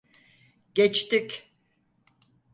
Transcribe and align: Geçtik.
Geçtik. 0.75 1.51